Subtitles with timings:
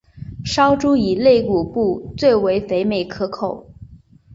[0.43, 3.69] 烧猪以肋骨部最为肥美可口。